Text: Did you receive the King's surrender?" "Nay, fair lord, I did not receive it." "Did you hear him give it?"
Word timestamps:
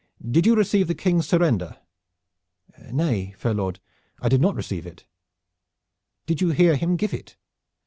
Did 0.27 0.47
you 0.47 0.55
receive 0.55 0.87
the 0.87 0.95
King's 0.95 1.27
surrender?" 1.27 1.77
"Nay, 2.91 3.35
fair 3.37 3.53
lord, 3.53 3.79
I 4.19 4.29
did 4.29 4.41
not 4.41 4.55
receive 4.55 4.87
it." 4.87 5.05
"Did 6.25 6.41
you 6.41 6.49
hear 6.49 6.75
him 6.75 6.95
give 6.95 7.13
it?" 7.13 7.37